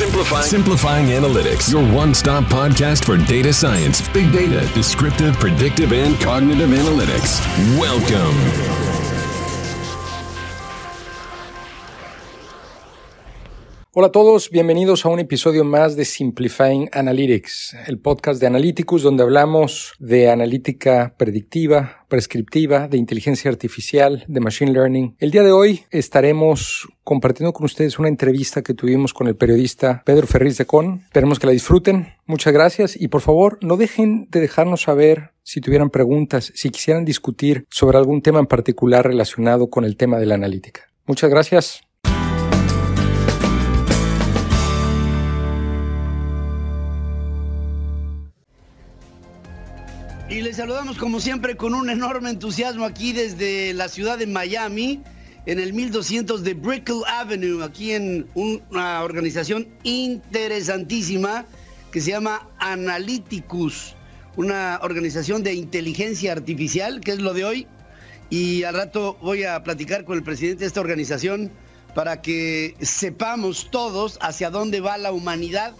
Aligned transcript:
Simplifying. 0.00 0.44
Simplifying 0.44 1.06
Analytics, 1.08 1.70
your 1.70 1.86
one 1.92 2.14
stop 2.14 2.44
podcast 2.44 3.04
for 3.04 3.18
data 3.18 3.52
science, 3.52 4.00
big 4.08 4.32
data, 4.32 4.66
descriptive, 4.72 5.34
predictive, 5.34 5.92
and 5.92 6.18
cognitive 6.18 6.70
analytics. 6.70 7.38
Welcome. 7.78 8.99
Hola 14.00 14.08
a 14.08 14.12
todos, 14.12 14.48
bienvenidos 14.48 15.04
a 15.04 15.10
un 15.10 15.20
episodio 15.20 15.62
más 15.62 15.94
de 15.94 16.06
Simplifying 16.06 16.88
Analytics, 16.90 17.76
el 17.86 17.98
podcast 17.98 18.40
de 18.40 18.46
Analyticus 18.46 19.02
donde 19.02 19.22
hablamos 19.22 19.92
de 19.98 20.30
analítica 20.30 21.14
predictiva, 21.18 22.06
prescriptiva, 22.08 22.88
de 22.88 22.96
inteligencia 22.96 23.50
artificial, 23.50 24.24
de 24.26 24.40
machine 24.40 24.72
learning. 24.72 25.16
El 25.18 25.30
día 25.30 25.42
de 25.42 25.52
hoy 25.52 25.82
estaremos 25.90 26.88
compartiendo 27.04 27.52
con 27.52 27.66
ustedes 27.66 27.98
una 27.98 28.08
entrevista 28.08 28.62
que 28.62 28.72
tuvimos 28.72 29.12
con 29.12 29.26
el 29.26 29.36
periodista 29.36 30.02
Pedro 30.06 30.26
Ferriz 30.26 30.56
de 30.56 30.64
Con. 30.64 31.02
Esperemos 31.04 31.38
que 31.38 31.48
la 31.48 31.52
disfruten. 31.52 32.14
Muchas 32.24 32.54
gracias 32.54 32.98
y 32.98 33.08
por 33.08 33.20
favor 33.20 33.58
no 33.60 33.76
dejen 33.76 34.28
de 34.30 34.40
dejarnos 34.40 34.80
saber 34.80 35.32
si 35.42 35.60
tuvieran 35.60 35.90
preguntas, 35.90 36.52
si 36.54 36.70
quisieran 36.70 37.04
discutir 37.04 37.66
sobre 37.68 37.98
algún 37.98 38.22
tema 38.22 38.38
en 38.38 38.46
particular 38.46 39.06
relacionado 39.06 39.68
con 39.68 39.84
el 39.84 39.98
tema 39.98 40.18
de 40.18 40.24
la 40.24 40.36
analítica. 40.36 40.88
Muchas 41.04 41.28
gracias. 41.28 41.82
Saludamos 50.60 50.98
como 50.98 51.20
siempre 51.20 51.56
con 51.56 51.72
un 51.72 51.88
enorme 51.88 52.28
entusiasmo 52.28 52.84
aquí 52.84 53.14
desde 53.14 53.72
la 53.72 53.88
ciudad 53.88 54.18
de 54.18 54.26
Miami, 54.26 55.00
en 55.46 55.58
el 55.58 55.72
1200 55.72 56.44
de 56.44 56.52
Brickell 56.52 57.00
Avenue, 57.06 57.64
aquí 57.64 57.92
en 57.92 58.26
una 58.34 59.02
organización 59.02 59.66
interesantísima 59.84 61.46
que 61.90 62.02
se 62.02 62.10
llama 62.10 62.46
Analyticus, 62.58 63.94
una 64.36 64.78
organización 64.82 65.42
de 65.42 65.54
inteligencia 65.54 66.32
artificial, 66.32 67.00
que 67.00 67.12
es 67.12 67.20
lo 67.20 67.32
de 67.32 67.46
hoy. 67.46 67.66
Y 68.28 68.64
al 68.64 68.74
rato 68.74 69.16
voy 69.22 69.44
a 69.44 69.64
platicar 69.64 70.04
con 70.04 70.18
el 70.18 70.22
presidente 70.22 70.60
de 70.60 70.66
esta 70.66 70.82
organización 70.82 71.50
para 71.94 72.20
que 72.20 72.74
sepamos 72.82 73.70
todos 73.70 74.18
hacia 74.20 74.50
dónde 74.50 74.82
va 74.82 74.98
la 74.98 75.10
humanidad 75.10 75.72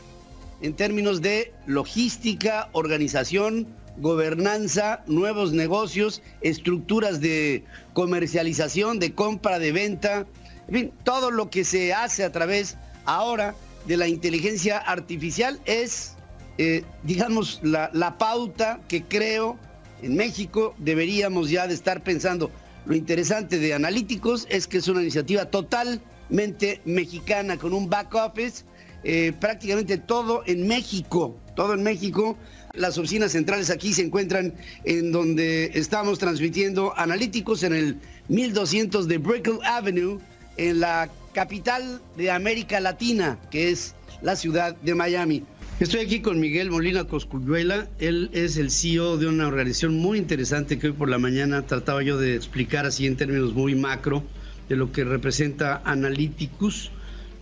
en 0.62 0.74
términos 0.74 1.20
de 1.20 1.52
logística, 1.66 2.70
organización, 2.72 3.66
gobernanza, 3.98 5.02
nuevos 5.06 5.52
negocios, 5.52 6.22
estructuras 6.40 7.20
de 7.20 7.64
comercialización, 7.92 8.98
de 8.98 9.14
compra, 9.14 9.58
de 9.58 9.72
venta, 9.72 10.26
en 10.70 10.74
fin, 10.74 10.92
todo 11.02 11.32
lo 11.32 11.50
que 11.50 11.64
se 11.64 11.92
hace 11.92 12.22
a 12.22 12.30
través 12.30 12.76
ahora 13.04 13.54
de 13.86 13.96
la 13.96 14.06
inteligencia 14.06 14.78
artificial 14.78 15.58
es, 15.64 16.14
eh, 16.58 16.84
digamos, 17.02 17.60
la, 17.62 18.18
pauta 18.18 18.80
que 18.86 19.02
creo 19.02 19.58
en 20.02 20.14
México 20.14 20.74
deberíamos 20.78 21.50
ya 21.50 21.66
de 21.66 21.74
estar 21.74 22.04
pensando. 22.04 22.52
Lo 22.86 22.94
interesante 22.94 23.58
de 23.58 23.74
Analíticos 23.74 24.46
es 24.48 24.68
que 24.68 24.78
es 24.78 24.86
una 24.86 25.02
iniciativa 25.02 25.46
totalmente 25.46 26.80
mexicana, 26.84 27.56
con 27.56 27.72
un 27.72 27.90
back 27.90 28.14
office, 28.14 28.64
eh, 29.02 29.32
prácticamente 29.40 29.98
todo 29.98 30.42
en 30.46 30.68
México, 30.68 31.36
todo 31.56 31.74
en 31.74 31.82
México. 31.82 32.36
Las 32.74 32.98
oficinas 32.98 33.32
centrales 33.32 33.68
aquí 33.68 33.92
se 33.92 34.02
encuentran 34.02 34.54
en 34.84 35.10
donde 35.10 35.72
estamos 35.74 36.20
transmitiendo 36.20 36.96
analíticos 36.96 37.64
en 37.64 37.74
el 37.74 37.96
1200 38.28 39.08
de 39.08 39.18
Brickell 39.18 39.58
Avenue, 39.64 40.20
en 40.56 40.78
la 40.78 41.10
capital 41.34 42.00
de 42.16 42.30
América 42.30 42.78
Latina, 42.78 43.40
que 43.50 43.70
es 43.70 43.96
la 44.22 44.36
ciudad 44.36 44.76
de 44.76 44.94
Miami. 44.94 45.42
Estoy 45.80 46.00
aquí 46.00 46.20
con 46.20 46.38
Miguel 46.38 46.70
Molina 46.70 47.04
Coscuyuela. 47.04 47.88
Él 47.98 48.30
es 48.32 48.56
el 48.56 48.70
CEO 48.70 49.16
de 49.16 49.26
una 49.26 49.48
organización 49.48 49.96
muy 49.96 50.18
interesante 50.18 50.78
que 50.78 50.88
hoy 50.88 50.92
por 50.92 51.08
la 51.08 51.18
mañana 51.18 51.66
trataba 51.66 52.02
yo 52.02 52.18
de 52.18 52.36
explicar 52.36 52.86
así 52.86 53.06
en 53.06 53.16
términos 53.16 53.52
muy 53.52 53.74
macro 53.74 54.22
de 54.68 54.76
lo 54.76 54.92
que 54.92 55.02
representa 55.02 55.82
Analyticus 55.84 56.92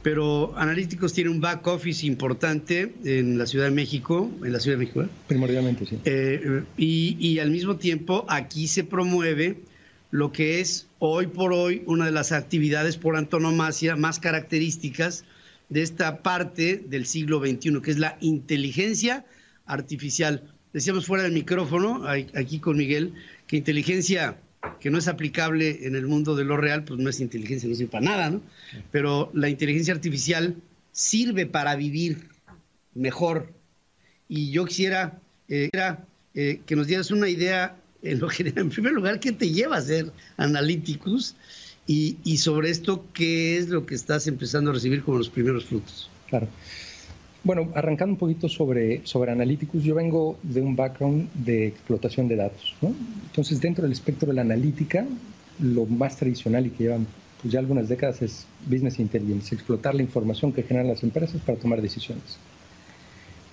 pero 0.02 0.56
Analíticos 0.56 1.12
tiene 1.12 1.30
un 1.30 1.40
back 1.40 1.66
office 1.66 2.06
importante 2.06 2.94
en 3.04 3.38
la 3.38 3.46
Ciudad 3.46 3.66
de 3.66 3.72
México, 3.72 4.30
en 4.44 4.52
la 4.52 4.60
Ciudad 4.60 4.76
de 4.76 4.84
México. 4.84 5.02
¿eh? 5.02 5.08
Primordialmente, 5.26 5.86
sí. 5.86 5.98
Eh, 6.04 6.62
y, 6.76 7.16
y, 7.18 7.38
al 7.40 7.50
mismo 7.50 7.76
tiempo 7.76 8.24
aquí 8.28 8.68
se 8.68 8.84
promueve 8.84 9.60
lo 10.10 10.32
que 10.32 10.60
es 10.60 10.86
hoy 10.98 11.26
por 11.26 11.52
hoy 11.52 11.82
una 11.86 12.06
de 12.06 12.12
las 12.12 12.32
actividades 12.32 12.96
por 12.96 13.16
antonomasia 13.16 13.96
más 13.96 14.18
características 14.18 15.24
de 15.68 15.82
esta 15.82 16.22
parte 16.22 16.82
del 16.88 17.04
siglo 17.06 17.40
XXI, 17.40 17.80
que 17.82 17.90
es 17.90 17.98
la 17.98 18.16
inteligencia 18.20 19.26
artificial. 19.66 20.42
Decíamos 20.72 21.06
fuera 21.06 21.24
del 21.24 21.32
micrófono, 21.32 22.04
aquí 22.06 22.58
con 22.58 22.76
Miguel, 22.76 23.14
que 23.46 23.56
inteligencia 23.56 24.38
que 24.80 24.90
no 24.90 24.98
es 24.98 25.08
aplicable 25.08 25.86
en 25.86 25.96
el 25.96 26.06
mundo 26.06 26.36
de 26.36 26.44
lo 26.44 26.56
real, 26.56 26.84
pues 26.84 27.00
no 27.00 27.10
es 27.10 27.20
inteligencia, 27.20 27.68
no 27.68 27.74
sirve 27.74 27.90
para 27.90 28.04
nada, 28.04 28.30
¿no? 28.30 28.42
Pero 28.90 29.30
la 29.34 29.48
inteligencia 29.48 29.94
artificial 29.94 30.56
sirve 30.92 31.46
para 31.46 31.76
vivir 31.76 32.28
mejor. 32.94 33.52
Y 34.28 34.50
yo 34.50 34.64
quisiera 34.64 35.18
eh, 35.48 35.70
eh, 36.34 36.60
que 36.66 36.76
nos 36.76 36.86
dieras 36.86 37.10
una 37.10 37.28
idea, 37.28 37.76
en, 38.02 38.20
lo 38.20 38.28
general, 38.28 38.58
en 38.64 38.70
primer 38.70 38.92
lugar, 38.92 39.20
¿qué 39.20 39.32
te 39.32 39.50
lleva 39.50 39.76
a 39.76 39.82
ser 39.82 40.12
analíticos? 40.36 41.36
Y, 41.86 42.18
y 42.22 42.36
sobre 42.38 42.70
esto, 42.70 43.06
¿qué 43.14 43.56
es 43.56 43.68
lo 43.68 43.86
que 43.86 43.94
estás 43.94 44.26
empezando 44.26 44.70
a 44.70 44.74
recibir 44.74 45.02
como 45.02 45.18
los 45.18 45.30
primeros 45.30 45.64
frutos? 45.64 46.10
Claro. 46.28 46.48
Bueno, 47.44 47.68
arrancando 47.74 48.14
un 48.14 48.18
poquito 48.18 48.48
sobre, 48.48 49.06
sobre 49.06 49.30
Analyticus, 49.30 49.84
yo 49.84 49.94
vengo 49.94 50.38
de 50.42 50.60
un 50.60 50.74
background 50.74 51.32
de 51.34 51.68
explotación 51.68 52.28
de 52.28 52.36
datos. 52.36 52.74
Entonces, 52.82 53.60
dentro 53.60 53.82
del 53.84 53.92
espectro 53.92 54.28
de 54.28 54.34
la 54.34 54.42
analítica, 54.42 55.06
lo 55.60 55.86
más 55.86 56.16
tradicional 56.16 56.66
y 56.66 56.70
que 56.70 56.84
llevan 56.84 57.06
pues, 57.40 57.52
ya 57.52 57.60
algunas 57.60 57.88
décadas 57.88 58.22
es 58.22 58.46
business 58.66 58.98
intelligence, 58.98 59.54
explotar 59.54 59.94
la 59.94 60.02
información 60.02 60.52
que 60.52 60.62
generan 60.64 60.88
las 60.88 61.02
empresas 61.02 61.40
para 61.40 61.58
tomar 61.58 61.80
decisiones. 61.80 62.38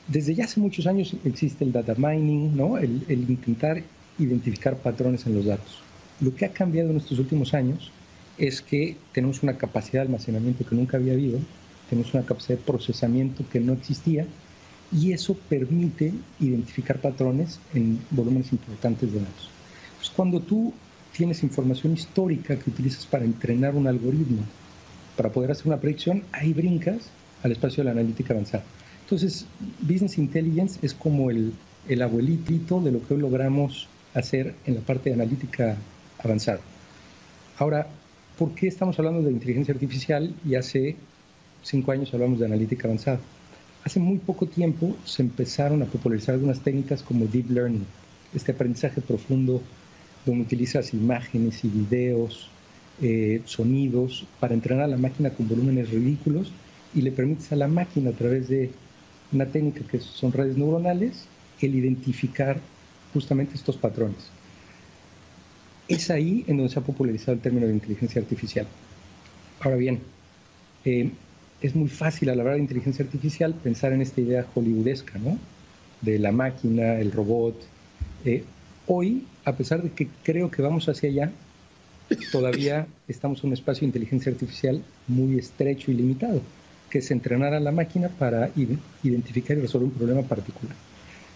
Desde 0.08 0.34
ya 0.36 0.46
hace 0.46 0.60
muchos 0.60 0.88
años 0.88 1.16
existe 1.24 1.64
el 1.64 1.72
data 1.72 1.94
mining, 1.96 2.56
¿no? 2.56 2.78
el 2.78 3.04
intentar 3.10 3.82
identificar 4.20 4.78
patrones 4.78 5.26
en 5.26 5.36
los 5.36 5.46
datos. 5.46 5.82
Lo 6.22 6.34
que 6.36 6.46
ha 6.46 6.50
cambiado 6.50 6.92
en 6.92 6.98
estos 6.98 7.20
últimos 7.20 7.54
años 7.54 7.92
es 8.38 8.62
que 8.62 8.98
tenemos 9.12 9.44
una 9.44 9.58
capacidad 9.58 10.02
de 10.02 10.08
almacenamiento 10.08 10.66
que 10.66 10.76
nunca 10.76 10.98
había 10.98 11.14
habido 11.14 11.40
tenemos 11.90 12.14
una 12.14 12.24
capacidad 12.24 12.58
de 12.58 12.64
procesamiento 12.64 13.44
que 13.52 13.60
no 13.60 13.74
existía 13.74 14.26
y 14.92 15.12
eso 15.12 15.36
permite 15.50 16.14
identificar 16.40 17.00
patrones 17.00 17.60
en 17.74 18.00
volúmenes 18.12 18.52
importantes 18.52 19.12
de 19.12 19.20
datos. 19.20 19.50
Pues 19.98 20.10
cuando 20.10 20.40
tú 20.40 20.74
tienes 21.16 21.44
información 21.44 21.94
histórica 21.94 22.58
que 22.58 22.70
utilizas 22.70 23.06
para 23.06 23.26
entrenar 23.26 23.76
un 23.76 23.88
algoritmo, 23.88 24.44
para 25.16 25.30
poder 25.30 25.52
hacer 25.52 25.68
una 25.68 25.78
predicción, 25.78 26.24
ahí 26.32 26.54
brincas 26.54 27.10
al 27.44 27.52
espacio 27.52 27.84
de 27.84 27.86
la 27.86 27.92
analítica 27.92 28.34
avanzada. 28.34 28.64
Entonces, 29.04 29.46
Business 29.82 30.18
Intelligence 30.18 30.80
es 30.82 30.94
como 30.94 31.30
el, 31.30 31.54
el 31.88 32.02
abuelito 32.02 32.82
de 32.82 32.92
lo 32.92 33.06
que 33.06 33.14
hoy 33.14 33.22
logramos 33.22 33.88
hacer 34.14 34.56
en 34.66 34.76
la 34.76 34.82
parte 34.82 35.10
de 35.10 35.16
analítica 35.16 35.78
avanzada. 36.24 36.60
Ahora, 37.58 37.88
¿por 38.38 38.54
qué 38.56 38.68
estamos 38.68 38.98
hablando 39.00 39.22
de 39.22 39.32
inteligencia 39.32 39.74
artificial 39.74 40.34
y 40.46 40.56
hace 40.56 40.96
cinco 41.66 41.92
años 41.92 42.14
hablamos 42.14 42.40
de 42.40 42.46
analítica 42.46 42.88
avanzada. 42.88 43.20
Hace 43.84 44.00
muy 44.00 44.20
poco 44.20 44.46
tiempo 44.46 44.96
se 45.04 45.24
empezaron 45.24 45.82
a 45.82 45.86
popularizar 45.86 46.36
algunas 46.36 46.60
técnicas 46.60 47.04
como 47.04 47.26
deep 47.26 47.50
learning, 47.50 47.86
este 48.34 48.52
aprendizaje 48.52 49.02
profundo 49.02 49.62
donde 50.26 50.44
utilizas 50.44 50.94
imágenes 50.94 51.64
y 51.64 51.68
videos, 51.70 52.50
eh, 53.02 53.42
sonidos 53.46 54.26
para 54.40 54.54
entrenar 54.54 54.86
a 54.86 54.88
la 54.88 54.98
máquina 54.98 55.32
con 55.32 55.48
volúmenes 55.48 55.90
ridículos 55.90 56.52
y 56.94 57.02
le 57.02 57.12
permites 57.12 57.52
a 57.52 57.56
la 57.56 57.68
máquina 57.68 58.12
a 58.12 58.14
través 58.14 58.48
de 58.48 58.72
una 59.32 59.46
técnica 59.46 59.82
que 59.90 60.00
son 60.00 60.32
redes 60.32 60.58
neuronales 60.58 61.26
el 61.62 61.76
identificar 61.76 62.60
justamente 63.14 63.56
estos 63.56 63.78
patrones. 63.78 64.30
Es 65.88 66.10
ahí 66.10 66.44
en 66.48 66.58
donde 66.58 66.72
se 66.72 66.80
ha 66.80 66.84
popularizado 66.84 67.34
el 67.34 67.40
término 67.40 67.68
de 67.68 67.74
inteligencia 67.74 68.22
artificial. 68.22 68.68
Ahora 69.60 69.78
bien, 69.78 70.00
eh, 70.86 71.12
es 71.62 71.76
muy 71.76 71.90
fácil 71.90 72.30
a 72.30 72.36
la 72.36 72.44
hora 72.44 72.54
de 72.54 72.60
inteligencia 72.60 73.06
artificial 73.06 73.54
pensar 73.54 73.94
en 73.94 74.02
esta 74.02 74.22
idea 74.22 74.46
hollywoodesca, 74.54 75.18
¿no? 75.20 75.38
De 76.02 76.20
la 76.20 76.32
máquina, 76.32 77.00
el 77.00 77.12
robot. 77.12 77.56
Eh, 78.26 78.44
hoy, 78.88 79.24
a 79.46 79.54
pesar 79.54 79.82
de 79.82 79.92
que 79.92 80.08
creo 80.24 80.52
que 80.52 80.62
vamos 80.62 80.88
hacia 80.90 81.10
allá, 81.10 81.32
todavía 82.32 82.88
estamos 83.08 83.44
en 83.44 83.48
un 83.48 83.54
espacio 83.54 83.82
de 83.82 83.88
inteligencia 83.88 84.32
artificial 84.32 84.82
muy 85.08 85.40
estrecho 85.40 85.92
y 85.92 85.96
limitado, 85.96 86.42
que 86.90 87.00
es 87.00 87.12
entrenar 87.12 87.54
a 87.54 87.60
la 87.60 87.72
máquina 87.72 88.10
para 88.10 88.52
identificar 89.04 89.58
y 89.58 89.62
resolver 89.62 89.88
un 89.88 89.96
problema 89.96 90.22
particular. 90.24 90.76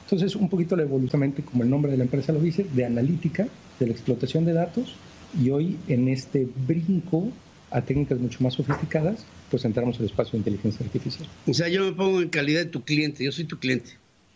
Entonces, 0.04 0.36
un 0.36 0.50
poquito 0.50 0.75
la 0.75 0.83
evolución, 0.83 1.31
como 1.45 1.63
el 1.63 1.69
nombre 1.69 1.92
de 1.92 1.98
la 1.98 2.04
empresa 2.04 2.33
lo 2.33 2.39
dice, 2.39 2.66
de 2.74 2.86
analítica, 2.86 3.48
de 3.80 3.86
la 3.86 3.92
explotación 3.92 4.44
de 4.44 4.54
datos, 4.54 4.95
y 5.39 5.51
hoy 5.51 5.77
en 5.88 6.07
este 6.07 6.48
brinco 6.68 7.31
a 7.71 7.81
técnicas 7.81 8.19
mucho 8.19 8.44
más 8.44 8.56
sofisticadas, 8.56 9.25
pues 9.50 9.66
entramos 9.66 10.00
al 10.00 10.06
espacio 10.06 10.33
de 10.33 10.38
inteligencia 10.39 10.86
artificial. 10.86 11.27
O 11.48 11.54
sea, 11.54 11.68
yo 11.68 11.83
me 11.83 11.92
pongo 11.92 12.21
en 12.21 12.30
calidad 12.30 12.62
de 12.62 12.66
tu 12.66 12.83
cliente, 12.83 13.24
yo 13.24 13.31
soy 13.31 13.45
tu 13.45 13.60
cliente. 13.60 13.92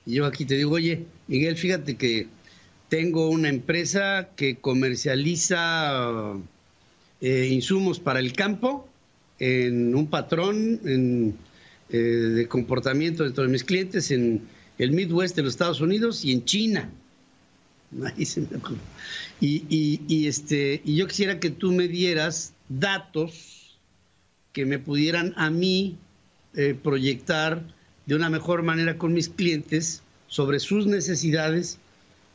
Y 0.05 0.15
yo 0.15 0.25
aquí 0.25 0.45
te 0.45 0.55
digo, 0.55 0.71
oye, 0.71 1.05
Miguel, 1.27 1.55
fíjate 1.55 1.95
que 1.95 2.27
tengo 2.89 3.29
una 3.29 3.49
empresa 3.49 4.29
que 4.35 4.57
comercializa 4.57 6.33
eh, 7.21 7.49
insumos 7.51 7.99
para 7.99 8.19
el 8.19 8.33
campo 8.33 8.87
en 9.39 9.95
un 9.95 10.07
patrón 10.07 10.79
eh, 10.85 11.97
de 11.97 12.47
comportamiento 12.47 13.23
dentro 13.23 13.43
de 13.43 13.49
mis 13.49 13.63
clientes 13.63 14.11
en 14.11 14.41
el 14.77 14.91
Midwest 14.91 15.35
de 15.35 15.43
los 15.43 15.53
Estados 15.53 15.81
Unidos 15.81 16.23
y 16.23 16.33
en 16.33 16.45
China. 16.45 16.89
Ahí 18.03 18.25
se 18.25 18.41
me 18.41 18.47
y, 19.39 20.01
y, 20.07 20.27
este, 20.27 20.81
y 20.83 20.95
yo 20.95 21.07
quisiera 21.07 21.39
que 21.39 21.49
tú 21.49 21.71
me 21.71 21.87
dieras 21.87 22.52
datos 22.69 23.77
que 24.51 24.65
me 24.65 24.79
pudieran 24.79 25.33
a 25.35 25.49
mí 25.49 25.97
eh, 26.55 26.75
proyectar 26.81 27.63
de 28.05 28.15
una 28.15 28.29
mejor 28.29 28.63
manera 28.63 28.97
con 28.97 29.13
mis 29.13 29.29
clientes 29.29 30.03
sobre 30.27 30.59
sus 30.59 30.85
necesidades, 30.85 31.79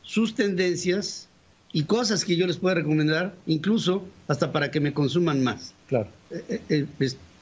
sus 0.03 0.35
tendencias 0.35 1.27
y 1.71 1.83
cosas 1.83 2.25
que 2.25 2.35
yo 2.35 2.47
les 2.47 2.57
pueda 2.57 2.75
recomendar, 2.75 3.35
incluso 3.45 4.05
hasta 4.27 4.51
para 4.51 4.71
que 4.71 4.79
me 4.79 4.93
consuman 4.93 5.43
más. 5.43 5.73
Claro. 5.87 6.09
Eh, 6.31 6.61
eh, 6.69 6.85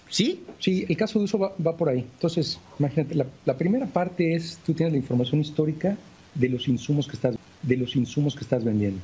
¿Sí? 0.10 0.44
Sí, 0.60 0.86
el 0.88 0.98
caso 0.98 1.20
de 1.20 1.26
uso 1.26 1.38
va, 1.38 1.78
por 1.78 1.90
ahí. 1.90 2.00
Entonces, 2.00 2.60
imagínate, 2.80 3.16
la, 3.16 3.58
primera 3.58 3.86
parte 3.88 4.36
es, 4.36 4.58
tú 4.66 4.74
tienes 4.74 4.94
la 4.94 5.00
información 5.00 5.42
histórica 5.42 5.98
de 6.34 6.50
los 6.50 6.68
insumos 6.68 7.08
que 7.08 7.14
estás, 7.14 7.36
de 7.68 7.78
los 7.78 7.96
insumos 7.96 8.36
que 8.36 8.42
estás 8.42 8.64
vendiendo. 8.64 9.00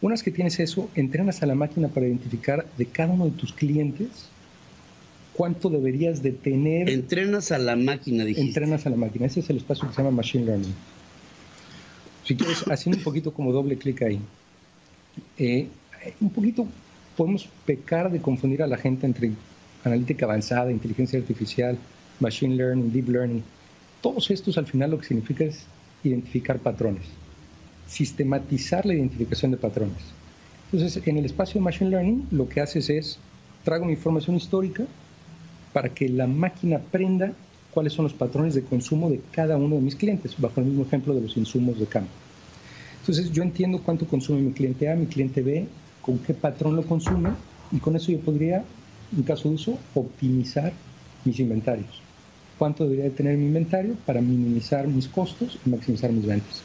Una 0.00 0.12
vez 0.12 0.22
que 0.22 0.30
tienes 0.30 0.60
eso, 0.60 0.88
entrenas 0.94 1.42
a 1.42 1.46
la 1.46 1.54
máquina 1.54 1.88
para 1.88 2.06
identificar 2.06 2.64
de 2.76 2.86
cada 2.86 3.12
uno 3.12 3.24
de 3.24 3.32
tus 3.32 3.52
clientes 3.52 4.28
cuánto 5.32 5.70
deberías 5.70 6.22
de 6.22 6.32
tener. 6.32 6.88
Entrenas 6.88 7.50
a 7.50 7.58
la 7.58 7.74
máquina, 7.74 8.24
dijiste. 8.24 8.48
Entrenas 8.48 8.86
a 8.86 8.90
la 8.90 8.96
máquina. 8.96 9.26
Ese 9.26 9.40
es 9.40 9.50
el 9.50 9.56
espacio 9.56 9.88
que 9.88 9.94
se 9.94 10.02
llama 10.02 10.16
Machine 10.16 10.44
Learning. 10.44 10.74
Si 12.24 12.36
quieres, 12.36 12.62
haciendo 12.68 12.98
un 12.98 13.04
poquito 13.04 13.32
como 13.32 13.52
doble 13.52 13.76
clic 13.76 14.02
ahí. 14.02 14.20
Eh, 15.38 15.66
un 16.20 16.30
poquito 16.30 16.66
podemos 17.16 17.48
pecar 17.66 18.12
de 18.12 18.20
confundir 18.20 18.62
a 18.62 18.66
la 18.66 18.76
gente 18.76 19.06
entre 19.06 19.32
analítica 19.84 20.26
avanzada, 20.26 20.70
inteligencia 20.70 21.18
artificial, 21.18 21.76
machine 22.20 22.54
learning, 22.54 22.92
deep 22.92 23.08
learning. 23.08 23.42
Todos 24.00 24.30
estos 24.30 24.58
al 24.58 24.66
final 24.66 24.90
lo 24.92 24.98
que 24.98 25.06
significa 25.06 25.44
es 25.44 25.64
identificar 26.04 26.58
patrones, 26.58 27.06
sistematizar 27.88 28.86
la 28.86 28.94
identificación 28.94 29.50
de 29.50 29.56
patrones. 29.56 29.98
Entonces, 30.70 31.02
en 31.06 31.16
el 31.16 31.24
espacio 31.24 31.54
de 31.54 31.64
machine 31.64 31.90
learning, 31.90 32.28
lo 32.30 32.48
que 32.48 32.60
haces 32.60 32.90
es 32.90 33.18
traigo 33.64 33.84
una 33.84 33.94
información 33.94 34.36
histórica 34.36 34.84
para 35.72 35.88
que 35.88 36.08
la 36.08 36.26
máquina 36.26 36.76
aprenda 36.76 37.32
cuáles 37.72 37.92
son 37.92 38.04
los 38.04 38.14
patrones 38.14 38.54
de 38.54 38.62
consumo 38.62 39.10
de 39.10 39.20
cada 39.32 39.56
uno 39.56 39.76
de 39.76 39.82
mis 39.82 39.96
clientes, 39.96 40.34
bajo 40.38 40.60
el 40.60 40.66
mismo 40.66 40.84
ejemplo 40.84 41.14
de 41.14 41.22
los 41.22 41.36
insumos 41.36 41.78
de 41.78 41.86
campo. 41.86 42.10
Entonces, 43.00 43.32
yo 43.32 43.42
entiendo 43.42 43.80
cuánto 43.82 44.06
consume 44.06 44.42
mi 44.42 44.52
cliente 44.52 44.90
A, 44.90 44.94
mi 44.94 45.06
cliente 45.06 45.42
B, 45.42 45.66
con 46.02 46.18
qué 46.18 46.34
patrón 46.34 46.76
lo 46.76 46.82
consume, 46.84 47.30
y 47.72 47.78
con 47.78 47.96
eso 47.96 48.12
yo 48.12 48.20
podría 48.20 48.64
en 49.16 49.22
caso 49.22 49.48
de 49.48 49.54
uso, 49.54 49.78
optimizar 49.94 50.72
mis 51.24 51.38
inventarios. 51.40 52.02
¿Cuánto 52.58 52.84
debería 52.84 53.04
de 53.04 53.10
tener 53.10 53.36
mi 53.36 53.46
inventario 53.46 53.96
para 54.04 54.20
minimizar 54.20 54.86
mis 54.86 55.08
costos 55.08 55.58
y 55.64 55.70
maximizar 55.70 56.12
mis 56.12 56.26
ventas? 56.26 56.62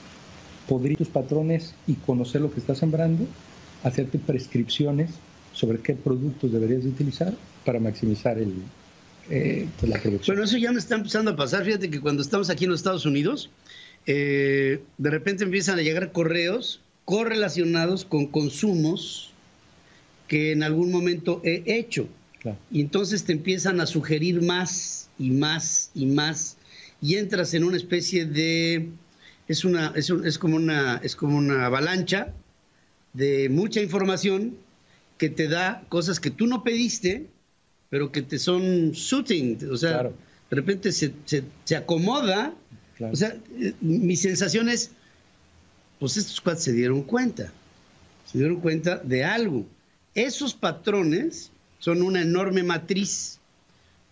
Podría 0.68 0.96
tus 0.96 1.10
patrones 1.10 1.74
y 1.88 1.94
conocer 1.94 2.42
lo 2.42 2.52
que 2.52 2.60
estás 2.60 2.78
sembrando, 2.78 3.26
hacerte 3.84 4.18
prescripciones 4.18 5.12
sobre 5.52 5.80
qué 5.80 5.94
productos 5.94 6.52
deberías 6.52 6.84
de 6.84 6.90
utilizar 6.90 7.34
para 7.66 7.80
maximizar 7.80 8.38
el, 8.38 8.54
eh, 9.30 9.68
pues, 9.80 9.90
la 9.90 10.00
producción. 10.00 10.36
Bueno, 10.36 10.46
eso 10.48 10.58
ya 10.58 10.72
me 10.72 10.80
está 10.80 10.96
empezando 10.96 11.32
a 11.32 11.36
pasar. 11.36 11.66
Fíjate 11.66 11.90
que 11.90 12.00
cuando 12.00 12.22
estamos 12.22 12.50
aquí 12.50 12.66
en 12.66 12.72
los 12.72 12.80
Estados 12.80 13.06
Unidos, 13.06 13.50
eh, 14.06 14.82
de 14.98 15.10
repente 15.10 15.44
empiezan 15.44 15.80
a 15.80 15.82
llegar 15.82 16.12
correos 16.12 16.82
correlacionados 17.06 18.06
con 18.06 18.28
consumos 18.28 19.32
que 20.28 20.52
en 20.52 20.64
algún 20.64 20.92
momento 20.92 21.42
he 21.44 21.64
hecho. 21.66 22.08
Y 22.72 22.82
entonces 22.82 23.24
te 23.24 23.32
empiezan 23.32 23.80
a 23.80 23.86
sugerir 23.86 24.42
más 24.42 25.10
y 25.18 25.32
más 25.32 25.92
y 25.96 26.06
más 26.06 26.58
y 27.02 27.16
entras 27.16 27.54
en 27.54 27.64
una 27.64 27.78
especie 27.78 28.26
de 28.26 28.90
es 29.48 29.66
una 29.66 29.94
es, 29.96 30.10
es 30.10 30.38
como 30.38 30.56
una 30.56 30.98
es 31.04 31.16
como 31.16 31.38
una 31.38 31.66
avalancha 31.66 32.34
de 33.14 33.50
mucha 33.50 33.82
información 33.82 34.58
que 35.18 35.30
te 35.30 35.48
da 35.48 35.84
cosas 35.90 36.20
que 36.20 36.32
tú 36.32 36.48
no 36.48 36.64
pediste, 36.64 37.28
pero 37.90 38.12
que 38.12 38.22
te 38.22 38.40
son 38.40 38.94
suiting, 38.96 39.58
o 39.72 39.78
sea, 39.78 40.04
de 40.04 40.12
repente 40.50 40.92
se, 40.92 41.14
se, 41.26 41.76
acomoda. 41.76 42.54
O 43.00 43.16
sea, 43.16 43.38
eh, 43.60 43.74
mi 43.82 44.16
sensación 44.16 44.70
es, 44.70 44.92
pues 46.00 46.18
estos 46.18 46.42
cuates 46.42 46.64
se 46.64 46.74
dieron 46.74 47.04
cuenta, 47.04 47.52
se 48.26 48.38
dieron 48.40 48.60
cuenta 48.60 48.98
de 48.98 49.24
algo. 49.24 49.66
Esos 50.16 50.54
patrones 50.54 51.52
son 51.80 52.02
una 52.02 52.22
enorme 52.22 52.64
matriz, 52.64 53.40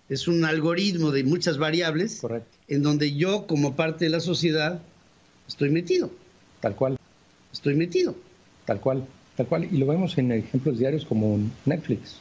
es 0.10 0.28
un 0.28 0.46
algoritmo 0.46 1.12
de 1.12 1.24
muchas 1.24 1.58
variables, 1.58 2.22
en 2.68 2.84
donde 2.84 3.16
yo 3.16 3.48
como 3.48 3.76
parte 3.76 4.06
de 4.06 4.12
la 4.12 4.20
sociedad 4.20 4.82
estoy 5.52 5.70
metido. 5.70 6.10
Tal 6.62 6.76
cual. 6.76 6.98
Estoy 7.52 7.76
metido. 7.76 8.16
Tal 8.66 8.80
cual, 8.80 9.06
tal 9.36 9.48
cual. 9.48 9.68
Y 9.72 9.78
lo 9.78 9.86
vemos 9.86 10.18
en 10.18 10.32
ejemplos 10.32 10.80
diarios 10.80 11.06
como 11.06 11.40
Netflix, 11.66 12.18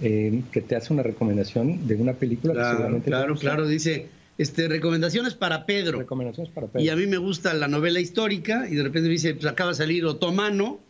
eh, 0.00 0.42
que 0.50 0.60
te 0.60 0.74
hace 0.74 0.92
una 0.92 1.02
recomendación 1.02 1.86
de 1.86 1.94
una 1.94 2.14
película 2.14 2.52
claro, 2.52 2.68
que 2.68 2.76
seguramente 2.76 3.10
Claro, 3.10 3.36
claro, 3.36 3.66
dice, 3.68 4.08
este, 4.38 4.68
recomendaciones 4.68 5.34
para 5.34 5.66
Pedro. 5.66 5.98
Recomendaciones 5.98 6.52
para 6.52 6.66
Pedro. 6.66 6.84
Y 6.84 6.88
a 6.88 6.96
mí 6.96 7.06
me 7.06 7.18
gusta 7.18 7.54
la 7.54 7.68
novela 7.68 8.00
histórica 8.00 8.66
y 8.68 8.74
de 8.74 8.82
repente 8.82 9.08
me 9.08 9.12
dice, 9.12 9.34
pues 9.34 9.46
acaba 9.46 9.70
de 9.70 9.76
salir 9.76 10.04
Otomano, 10.04 10.80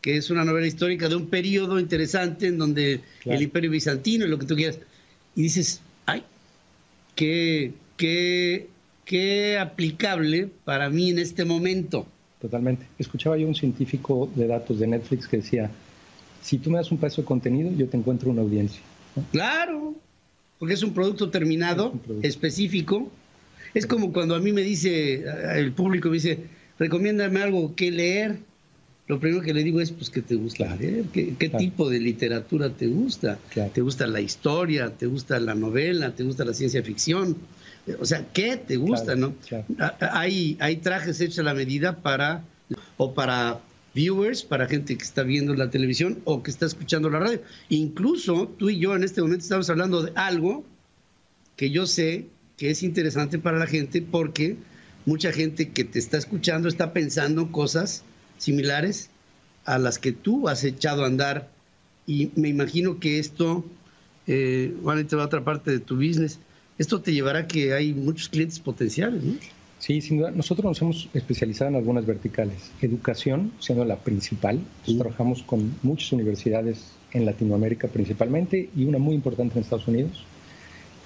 que 0.00 0.16
es 0.16 0.30
una 0.30 0.44
novela 0.44 0.66
histórica 0.66 1.08
de 1.08 1.16
un 1.16 1.28
periodo 1.28 1.78
interesante 1.78 2.46
en 2.46 2.58
donde 2.58 3.00
el 3.24 3.42
imperio 3.42 3.70
bizantino 3.70 4.24
y 4.24 4.28
lo 4.28 4.38
que 4.38 4.46
tú 4.46 4.54
quieras. 4.54 4.78
Y 5.34 5.42
dices, 5.42 5.80
ay, 6.06 6.24
qué, 7.14 7.72
qué, 7.96 8.68
qué 9.04 9.58
aplicable 9.58 10.48
para 10.64 10.90
mí 10.90 11.10
en 11.10 11.18
este 11.18 11.44
momento. 11.44 12.06
Totalmente. 12.40 12.86
Escuchaba 12.98 13.36
yo 13.36 13.46
un 13.46 13.54
científico 13.54 14.30
de 14.34 14.46
datos 14.46 14.78
de 14.78 14.86
Netflix 14.86 15.26
que 15.26 15.38
decía, 15.38 15.70
si 16.42 16.58
tú 16.58 16.70
me 16.70 16.78
das 16.78 16.90
un 16.90 16.98
pedazo 16.98 17.22
de 17.22 17.26
contenido, 17.26 17.70
yo 17.72 17.88
te 17.88 17.96
encuentro 17.96 18.30
una 18.30 18.42
audiencia. 18.42 18.82
Claro, 19.32 19.94
porque 20.58 20.74
es 20.74 20.82
un 20.82 20.92
producto 20.92 21.30
terminado, 21.30 21.94
específico. 22.22 23.10
Es 23.72 23.86
como 23.86 24.12
cuando 24.12 24.34
a 24.34 24.40
mí 24.40 24.52
me 24.52 24.62
dice, 24.62 25.24
el 25.54 25.72
público 25.72 26.08
me 26.08 26.14
dice, 26.14 26.40
recomiéndame 26.78 27.40
algo 27.40 27.74
que 27.74 27.90
leer 27.90 28.38
lo 29.06 29.20
primero 29.20 29.42
que 29.42 29.52
le 29.52 29.62
digo 29.62 29.80
es, 29.80 29.90
pues, 29.92 30.08
¿qué 30.08 30.22
te 30.22 30.34
gusta 30.34 30.74
leer? 30.76 31.04
¿Qué, 31.12 31.50
tipo 31.58 31.90
de 31.90 32.00
literatura 32.00 32.70
te 32.70 32.86
gusta? 32.86 33.38
¿Te 33.72 33.80
gusta 33.82 34.06
la 34.06 34.20
historia? 34.20 34.90
¿Te 34.90 35.06
gusta 35.06 35.38
la 35.40 35.54
novela? 35.54 36.14
¿Te 36.14 36.24
gusta 36.24 36.44
la 36.44 36.54
ciencia 36.54 36.82
ficción? 36.82 37.36
O 38.00 38.06
sea, 38.06 38.26
¿qué 38.32 38.56
te 38.56 38.76
gusta, 38.76 39.14
no? 39.14 39.34
Hay, 40.00 40.56
hay 40.58 40.76
trajes 40.76 41.20
hechos 41.20 41.40
a 41.40 41.42
la 41.42 41.52
medida 41.52 41.96
para, 41.96 42.44
o 42.96 43.12
para 43.12 43.60
viewers, 43.94 44.42
para 44.42 44.66
gente 44.66 44.96
que 44.96 45.04
está 45.04 45.22
viendo 45.22 45.54
la 45.54 45.68
televisión 45.68 46.20
o 46.24 46.42
que 46.42 46.50
está 46.50 46.64
escuchando 46.64 47.10
la 47.10 47.18
radio. 47.18 47.42
Incluso 47.68 48.48
tú 48.58 48.70
y 48.70 48.78
yo 48.78 48.96
en 48.96 49.04
este 49.04 49.20
momento 49.20 49.42
estamos 49.42 49.68
hablando 49.68 50.02
de 50.02 50.12
algo 50.14 50.64
que 51.56 51.70
yo 51.70 51.86
sé 51.86 52.26
que 52.56 52.70
es 52.70 52.82
interesante 52.82 53.38
para 53.38 53.58
la 53.58 53.66
gente 53.66 54.00
porque 54.00 54.56
mucha 55.04 55.30
gente 55.30 55.68
que 55.70 55.84
te 55.84 55.98
está 55.98 56.16
escuchando 56.16 56.68
está 56.68 56.94
pensando 56.94 57.52
cosas 57.52 58.02
similares 58.38 59.10
a 59.64 59.78
las 59.78 59.98
que 59.98 60.12
tú 60.12 60.48
has 60.48 60.64
echado 60.64 61.04
a 61.04 61.06
andar 61.06 61.48
y 62.06 62.30
me 62.36 62.48
imagino 62.48 63.00
que 63.00 63.18
esto, 63.18 63.64
eh, 64.26 64.74
va 64.86 64.94
a 64.94 65.24
otra 65.24 65.44
parte 65.44 65.70
de 65.70 65.78
tu 65.78 65.96
business, 65.96 66.38
esto 66.78 67.00
te 67.00 67.12
llevará 67.12 67.40
a 67.40 67.46
que 67.46 67.72
hay 67.72 67.94
muchos 67.94 68.28
clientes 68.28 68.58
potenciales, 68.58 69.22
¿no? 69.22 69.34
Sí, 69.78 70.00
sin 70.00 70.18
duda. 70.18 70.30
Nosotros 70.30 70.64
nos 70.64 70.82
hemos 70.82 71.08
especializado 71.12 71.70
en 71.70 71.76
algunas 71.76 72.06
verticales. 72.06 72.70
Educación, 72.80 73.52
siendo 73.58 73.84
la 73.84 73.96
principal. 73.96 74.60
Trabajamos 74.86 75.42
con 75.42 75.74
muchas 75.82 76.10
universidades 76.12 76.92
en 77.12 77.26
Latinoamérica 77.26 77.88
principalmente 77.88 78.70
y 78.74 78.84
una 78.84 78.98
muy 78.98 79.14
importante 79.14 79.54
en 79.54 79.62
Estados 79.62 79.86
Unidos. 79.86 80.24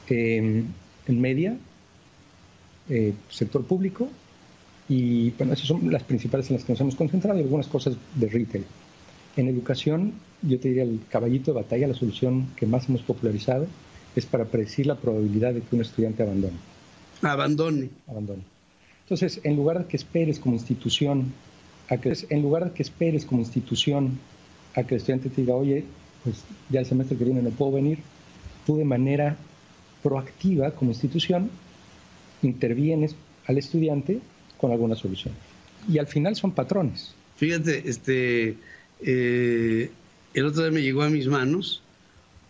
en 0.08 1.20
media, 1.20 1.56
eh, 2.88 3.12
sector 3.28 3.64
público 3.64 4.08
y 4.88 5.30
bueno, 5.30 5.52
esas 5.52 5.66
son 5.66 5.92
las 5.92 6.02
principales 6.02 6.48
en 6.50 6.56
las 6.56 6.64
que 6.64 6.72
nos 6.72 6.80
hemos 6.80 6.94
concentrado 6.94 7.38
y 7.38 7.42
algunas 7.42 7.66
cosas 7.66 7.96
de 8.14 8.28
retail. 8.28 8.64
En 9.36 9.48
educación, 9.48 10.14
yo 10.42 10.58
te 10.58 10.68
diría 10.68 10.84
el 10.84 11.00
caballito 11.08 11.52
de 11.52 11.60
batalla, 11.60 11.88
la 11.88 11.94
solución 11.94 12.48
que 12.56 12.66
más 12.66 12.88
hemos 12.88 13.02
popularizado 13.02 13.66
es 14.16 14.26
para 14.26 14.46
predecir 14.46 14.86
la 14.86 14.96
probabilidad 14.96 15.54
de 15.54 15.60
que 15.60 15.76
un 15.76 15.82
estudiante 15.82 16.22
abandone. 16.22 16.56
Abandone. 17.22 17.90
Abandone. 18.06 18.42
Entonces, 19.02 19.40
en 19.44 19.56
lugar 19.56 19.78
de 19.78 19.84
que 19.86 19.96
esperes 19.96 20.38
como 20.38 20.54
institución, 20.54 21.32
a 21.88 21.98
que, 21.98 22.14
en 22.28 22.42
lugar 22.42 22.64
de 22.64 22.72
que 22.72 22.82
esperes 22.82 23.24
como 23.24 23.40
institución 23.42 24.18
a 24.74 24.82
que 24.82 24.94
el 24.94 25.00
estudiante 25.00 25.30
te 25.30 25.42
diga, 25.42 25.54
oye, 25.54 25.84
pues 26.24 26.44
ya 26.70 26.80
el 26.80 26.86
semestre 26.86 27.16
que 27.16 27.24
viene 27.24 27.42
no 27.42 27.50
puedo 27.50 27.72
venir, 27.72 27.98
tú 28.66 28.76
de 28.76 28.84
manera 28.84 29.36
proactiva 30.02 30.70
como 30.72 30.90
institución 30.90 31.50
intervienes 32.42 33.14
al 33.46 33.58
estudiante 33.58 34.20
con 34.58 34.72
alguna 34.72 34.96
solución. 34.96 35.34
Y 35.90 35.98
al 35.98 36.06
final 36.06 36.36
son 36.36 36.52
patrones. 36.52 37.14
Fíjate, 37.36 37.88
este, 37.88 38.56
eh, 39.00 39.90
el 40.34 40.46
otro 40.46 40.62
día 40.62 40.70
me 40.70 40.82
llegó 40.82 41.02
a 41.02 41.08
mis 41.08 41.26
manos 41.28 41.82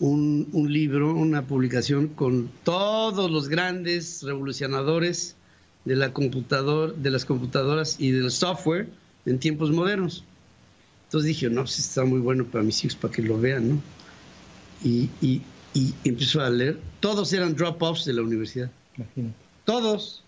un, 0.00 0.48
un, 0.52 0.72
libro, 0.72 1.14
una 1.14 1.42
publicación 1.46 2.08
con 2.08 2.50
todos 2.64 3.30
los 3.30 3.48
grandes 3.48 4.22
revolucionadores 4.22 5.36
de, 5.84 5.96
la 5.96 6.12
computador, 6.12 6.96
de 6.96 7.10
las 7.10 7.24
computadoras 7.24 7.96
y 7.98 8.10
del 8.10 8.30
software 8.30 8.88
en 9.26 9.38
tiempos 9.38 9.70
modernos. 9.70 10.24
Entonces 11.04 11.28
dije, 11.28 11.50
no, 11.50 11.62
pues 11.62 11.78
está 11.78 12.04
muy 12.04 12.20
bueno 12.20 12.44
para 12.44 12.64
mis 12.64 12.84
hijos, 12.84 12.96
para 12.96 13.12
que 13.12 13.22
lo 13.22 13.40
vean, 13.40 13.68
¿no? 13.68 13.82
Y, 14.84 15.08
y, 15.20 15.42
y 15.74 15.94
empezó 16.04 16.40
a 16.40 16.50
leer. 16.50 16.78
Todos 17.00 17.32
eran 17.32 17.56
drop-offs 17.56 18.04
de 18.04 18.12
la 18.12 18.22
universidad. 18.22 18.70
Imagínate. 18.96 19.34
Todos. 19.64 20.22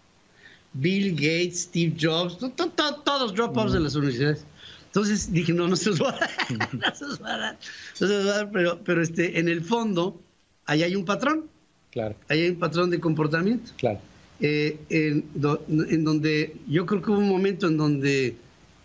Bill 0.75 1.15
Gates, 1.15 1.63
Steve 1.63 1.95
Jobs, 1.97 2.39
to, 2.39 2.51
to, 2.51 2.69
to, 2.71 3.03
todos 3.05 3.35
drop-offs 3.35 3.73
de 3.73 3.81
las 3.81 3.95
universidades. 3.95 4.45
Entonces 4.87 5.33
dije, 5.33 5.53
no, 5.53 5.69
no 5.69 5.77
se 5.77 5.91
los 5.91 6.01
va 6.01 6.11
a 6.15 6.19
dar, 6.19 6.75
no 6.75 6.95
se 6.95 7.05
los 7.07 7.23
va 7.23 7.35
a 7.35 7.39
dar, 7.39 7.59
no 8.01 8.07
se 8.07 8.15
los 8.15 8.27
va 8.27 8.31
a 8.31 8.37
dar, 8.37 8.51
pero, 8.51 8.81
pero 8.85 9.03
este, 9.03 9.39
en 9.39 9.49
el 9.49 9.63
fondo, 9.63 10.21
ahí 10.67 10.83
hay 10.83 10.97
un 10.97 11.05
patrón. 11.05 11.47
Claro. 11.91 12.15
Ahí 12.29 12.43
hay 12.43 12.51
un 12.51 12.59
patrón 12.59 12.91
de 12.91 13.01
comportamiento. 13.01 13.73
Claro. 13.77 14.01
Eh, 14.41 14.79
en, 14.89 15.25
do, 15.35 15.63
en, 15.69 16.05
donde 16.05 16.57
yo 16.67 16.87
creo 16.87 17.03
que 17.03 17.11
hubo 17.11 17.19
un 17.19 17.29
momento 17.29 17.67
en 17.67 17.77
donde 17.77 18.37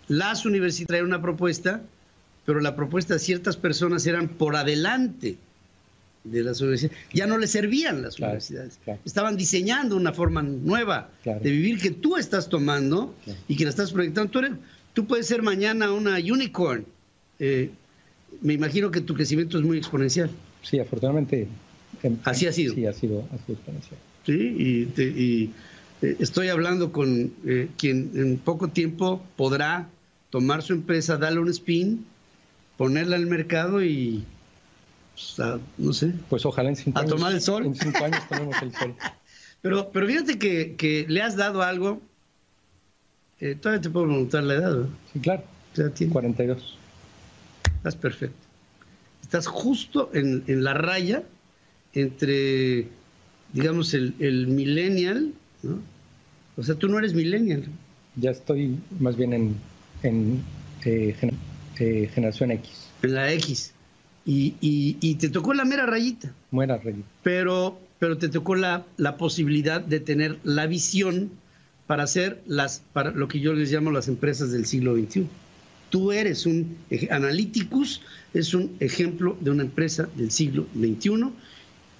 las 0.07 0.45
universidades 0.45 0.87
traían 0.87 1.05
una 1.05 1.21
propuesta, 1.21 1.81
pero 2.45 2.59
la 2.59 2.75
propuesta 2.75 3.13
de 3.13 3.19
ciertas 3.19 3.57
personas 3.57 4.05
eran 4.05 4.27
por 4.27 4.55
adelante 4.55 5.37
de 6.25 6.43
las 6.43 6.59
universidades. 6.61 6.97
Ya 7.13 7.27
no 7.27 7.37
les 7.37 7.51
servían 7.51 8.01
las 8.01 8.15
claro, 8.15 8.33
universidades. 8.33 8.79
Claro. 8.83 8.99
Estaban 9.05 9.37
diseñando 9.37 9.95
una 9.95 10.11
forma 10.11 10.41
nueva 10.41 11.09
claro. 11.23 11.39
de 11.39 11.51
vivir 11.51 11.79
que 11.79 11.91
tú 11.91 12.17
estás 12.17 12.49
tomando 12.49 13.15
y 13.47 13.55
que 13.55 13.63
la 13.63 13.69
estás 13.69 13.91
proyectando. 13.91 14.31
Tú, 14.31 14.39
eres, 14.39 14.51
tú 14.93 15.05
puedes 15.05 15.27
ser 15.27 15.41
mañana 15.41 15.91
una 15.91 16.17
unicorn. 16.17 16.85
Eh, 17.39 17.69
me 18.41 18.53
imagino 18.53 18.91
que 18.91 19.01
tu 19.01 19.13
crecimiento 19.13 19.57
es 19.57 19.63
muy 19.63 19.77
exponencial. 19.77 20.29
Sí, 20.63 20.79
afortunadamente. 20.79 21.47
En, 22.03 22.19
Así 22.23 22.47
ha 22.47 22.51
sido. 22.51 22.73
Sí, 22.73 22.85
ha 22.85 22.93
sido, 22.93 23.27
ha 23.31 23.37
sido 23.45 23.53
exponencial. 23.53 23.99
Sí, 24.25 24.55
y, 24.57 24.85
te, 24.87 25.03
y 25.03 25.51
eh, 26.01 26.17
estoy 26.19 26.49
hablando 26.49 26.91
con 26.91 27.33
eh, 27.45 27.69
quien 27.77 28.11
en 28.15 28.37
poco 28.37 28.69
tiempo 28.69 29.23
podrá 29.35 29.89
tomar 30.29 30.63
su 30.63 30.73
empresa, 30.73 31.17
darle 31.17 31.39
un 31.39 31.49
spin, 31.49 32.05
ponerla 32.77 33.15
al 33.15 33.27
mercado 33.27 33.83
y, 33.83 34.25
a, 35.39 35.59
no 35.77 35.93
sé. 35.93 36.13
Pues 36.29 36.45
ojalá 36.45 36.69
en 36.69 36.75
cinco 36.75 36.97
a 36.97 37.01
años. 37.01 37.15
tomar 37.15 37.33
el 37.33 37.41
sol. 37.41 37.65
En 37.65 37.75
cinco 37.75 38.03
años 38.03 38.21
tenemos 38.29 38.55
el 38.61 38.73
sol. 38.73 38.95
pero, 39.61 39.89
pero 39.91 40.07
fíjate 40.07 40.37
que, 40.37 40.75
que 40.75 41.05
le 41.07 41.21
has 41.21 41.35
dado 41.35 41.61
algo. 41.61 42.01
Eh, 43.39 43.55
todavía 43.55 43.81
te 43.81 43.89
puedo 43.89 44.05
preguntar 44.07 44.43
la 44.43 44.53
edad, 44.55 44.75
¿no? 44.75 44.89
Sí, 45.13 45.19
claro. 45.19 45.43
O 45.73 45.75
sea, 45.75 45.89
tiene... 45.89 46.13
42. 46.13 46.77
Estás 47.77 47.95
perfecto. 47.95 48.37
Estás 49.21 49.47
justo 49.47 50.09
en, 50.13 50.43
en 50.47 50.63
la 50.63 50.73
raya 50.73 51.23
entre 51.93 52.87
digamos, 53.55 53.93
el, 53.93 54.13
el 54.19 54.47
millennial, 54.47 55.33
¿no? 55.63 55.79
O 56.57 56.63
sea, 56.63 56.75
tú 56.75 56.87
no 56.87 56.99
eres 56.99 57.13
millennial. 57.13 57.63
Ya 58.17 58.31
estoy 58.31 58.77
más 58.99 59.15
bien 59.15 59.33
en, 59.33 59.55
en 60.03 60.43
eh, 60.83 61.15
gener, 61.17 61.35
eh, 61.79 62.09
generación 62.13 62.51
X. 62.51 62.89
En 63.01 63.13
la 63.15 63.31
X. 63.33 63.73
Y, 64.25 64.55
y, 64.59 64.97
y, 65.01 65.15
te 65.15 65.29
tocó 65.29 65.53
la 65.53 65.65
mera 65.65 65.85
rayita. 65.85 66.33
Mera 66.51 66.77
rayita. 66.77 67.07
Pero, 67.21 67.79
pero 67.99 68.17
te 68.17 68.27
tocó 68.27 68.55
la, 68.55 68.83
la 68.97 69.17
posibilidad 69.17 69.81
de 69.81 69.99
tener 69.99 70.39
la 70.43 70.65
visión 70.65 71.29
para 71.87 72.03
hacer 72.03 72.41
las, 72.47 72.81
para 72.93 73.11
lo 73.11 73.27
que 73.27 73.39
yo 73.39 73.53
les 73.53 73.71
llamo 73.71 73.91
las 73.91 74.07
empresas 74.07 74.51
del 74.51 74.65
siglo 74.65 74.95
XXI. 74.95 75.27
Tú 75.89 76.11
eres 76.11 76.45
un, 76.45 76.77
Analyticus 77.11 78.01
es 78.33 78.53
un 78.53 78.75
ejemplo 78.79 79.37
de 79.39 79.51
una 79.51 79.63
empresa 79.63 80.09
del 80.15 80.31
siglo 80.31 80.65
XXI 80.75 81.29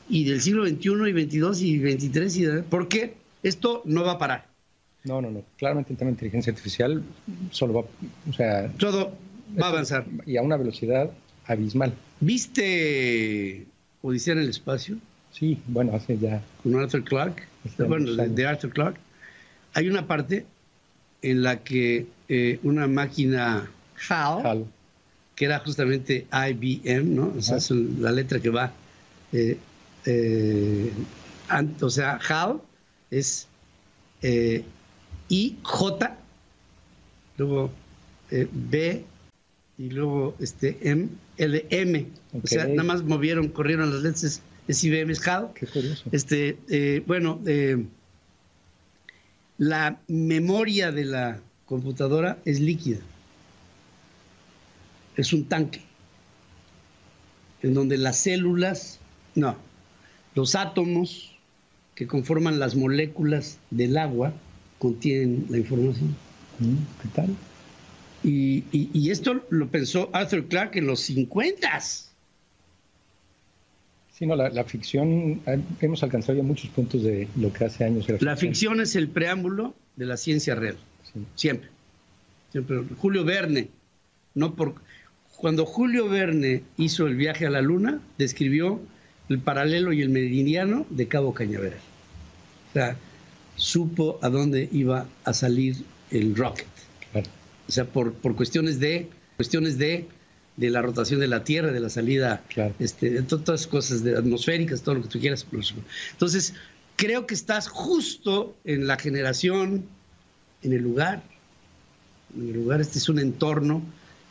y 0.10 0.24
del 0.26 0.42
siglo 0.42 0.66
XXI 0.66 1.10
y 1.10 1.26
XXII 1.26 1.70
y 1.70 1.98
XXIII. 1.98 2.60
Y, 2.60 2.62
¿Por 2.64 2.88
qué? 2.88 3.14
Esto 3.44 3.84
no 3.86 4.04
va 4.04 4.14
a 4.14 4.18
parar. 4.18 4.48
No, 5.04 5.22
no, 5.22 5.30
no. 5.30 5.44
Claramente 5.58 5.94
el 5.94 5.98
tema 5.98 6.10
de 6.10 6.14
inteligencia 6.14 6.52
artificial 6.52 7.04
solo 7.52 7.74
va, 7.74 7.82
o 8.30 8.34
sea... 8.34 8.70
Todo 8.78 9.14
va 9.62 9.68
a 9.68 9.70
avanzar. 9.70 10.06
Y 10.26 10.38
a 10.38 10.42
una 10.42 10.58
velocidad 10.58 11.12
abismal. 11.48 11.94
¿Viste 12.20 13.66
Odisea 14.02 14.34
en 14.34 14.40
el 14.40 14.50
espacio? 14.50 14.98
Sí, 15.32 15.60
bueno, 15.68 15.94
hace 15.94 16.18
ya... 16.18 16.42
Con 16.64 16.76
Arthur 16.76 17.04
Clarke. 17.04 17.44
Bueno, 17.78 18.12
de, 18.12 18.46
Arthur 18.46 18.72
Clarke. 18.72 19.00
Hay 19.74 19.90
una 19.90 20.08
parte 20.08 20.46
en 21.22 21.44
la 21.44 21.64
que 21.64 22.08
eh, 22.30 22.60
una 22.64 22.88
máquina 22.88 23.70
HAL, 24.08 24.46
HAL, 24.46 24.66
que 25.36 25.46
era 25.46 25.60
justamente 25.60 26.28
IBM, 26.32 27.16
¿no? 27.16 27.34
O 27.38 27.42
sea, 27.42 27.58
es 27.58 27.72
la 27.72 28.12
letra 28.12 28.40
que 28.40 28.50
va... 28.50 28.72
Eh, 29.34 29.58
eh, 30.06 30.92
o 31.82 31.90
sea, 31.90 32.20
HAL 32.28 32.62
es 33.12 33.48
eh, 34.22 34.64
IJ, 35.28 36.10
luego 37.38 37.72
B 38.30 39.04
y 39.78 39.90
luego 39.90 40.36
este 40.40 40.78
M, 40.90 41.10
L, 41.38 41.66
M. 41.70 42.08
Okay. 42.30 42.42
O 42.44 42.48
sea, 42.48 42.68
nada 42.68 42.84
más 42.84 43.04
movieron, 43.04 43.50
corrieron 43.50 43.92
las 43.92 44.02
letras, 44.02 44.42
es, 44.68 44.84
IBM, 44.84 45.12
es 45.12 45.28
HAL. 45.28 45.52
Qué 45.54 45.68
curioso. 45.68 46.04
Este, 46.12 46.58
eh, 46.70 47.04
bueno, 47.06 47.42
la 49.58 50.00
memoria 50.08 50.92
de 50.92 51.06
la 51.06 51.40
computadora 51.66 52.38
es 52.46 52.60
líquida. 52.60 53.00
Es 55.18 55.34
un 55.34 55.46
tanque 55.46 55.82
en 57.62 57.74
donde 57.74 57.98
las 57.98 58.18
células, 58.18 59.00
no, 59.34 59.56
los 60.36 60.56
átomos 60.56 61.32
que 61.96 62.06
conforman 62.06 62.60
las 62.60 62.76
moléculas 62.76 63.58
del 63.72 63.98
agua 63.98 64.34
contienen 64.78 65.46
la 65.50 65.58
información. 65.58 66.16
¿Qué 67.02 67.08
tal? 67.16 67.36
Y, 68.26 68.64
y, 68.72 68.90
y 68.92 69.12
esto 69.12 69.46
lo 69.52 69.68
pensó 69.68 70.10
Arthur 70.12 70.48
Clarke 70.48 70.80
en 70.80 70.88
los 70.88 71.02
50. 71.02 71.80
Sí, 71.80 72.08
no, 74.26 74.36
la, 74.36 74.50
la, 74.50 74.64
ficción, 74.64 75.44
hemos 75.80 76.02
alcanzado 76.02 76.36
ya 76.36 76.44
muchos 76.44 76.72
puntos 76.72 77.04
de 77.04 77.28
lo 77.36 77.54
que 77.54 77.66
hace 77.66 77.84
años 77.84 78.10
era 78.10 78.18
ficción. 78.18 78.32
La 78.32 78.38
ficción 78.38 78.82
es 78.82 78.96
el 78.96 79.10
preámbulo 79.10 79.76
de 79.96 80.08
la 80.08 80.18
ciencia 80.18 80.56
real, 80.56 80.76
sí. 81.14 81.24
siempre. 81.36 81.70
siempre. 82.52 82.82
Julio 82.98 83.24
Verne, 83.26 83.68
no 84.34 84.56
por, 84.56 84.74
cuando 85.38 85.68
Julio 85.68 86.10
Verne 86.10 86.64
hizo 86.78 87.06
el 87.06 87.16
viaje 87.16 87.46
a 87.46 87.52
la 87.52 87.62
luna, 87.62 88.02
describió 88.18 88.82
el 89.30 89.38
paralelo 89.38 89.94
y 89.94 90.02
el 90.02 90.10
meridiano 90.10 90.88
de 90.90 91.08
Cabo 91.08 91.36
Cañaveral. 91.36 91.78
O 92.70 92.74
sea, 92.74 92.98
supo 93.56 94.18
a 94.24 94.30
dónde 94.30 94.68
iba 94.72 95.06
a 95.26 95.34
salir 95.34 95.86
el 96.10 96.36
rocket. 96.36 96.75
O 97.68 97.72
sea, 97.72 97.86
por, 97.86 98.14
por 98.14 98.36
cuestiones 98.36 98.80
de 98.80 99.10
cuestiones 99.38 99.78
de, 99.78 100.08
de 100.58 100.70
la 100.70 100.82
rotación 100.82 101.20
de 101.20 101.28
la 101.28 101.44
Tierra, 101.44 101.72
de 101.72 101.80
la 101.80 101.90
salida, 101.90 102.44
claro. 102.48 102.74
este, 102.80 103.10
de 103.10 103.22
todas 103.24 103.48
las 103.50 103.68
cosas 103.68 104.04
de 104.04 104.18
atmosféricas, 104.18 104.82
todo 104.82 104.96
lo 104.96 105.02
que 105.02 105.10
tú 105.10 105.20
quieras. 105.20 105.46
Entonces, 106.12 106.54
creo 106.96 107.28
que 107.28 107.34
estás 107.34 107.68
justo 107.68 108.56
en 108.64 108.88
la 108.88 108.98
generación, 108.98 109.86
en 110.64 110.74
el 110.74 110.82
lugar. 110.82 111.24
En 112.36 112.48
el 112.48 112.54
lugar, 112.54 112.82
este 112.82 113.00
es 113.00 113.10
un 113.10 113.20
entorno 113.20 113.82